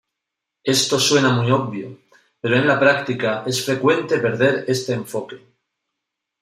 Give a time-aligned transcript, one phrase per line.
[0.63, 1.95] Esto suena muy obvio,
[2.39, 5.43] pero en la práctica es frecuente perder este enfoque.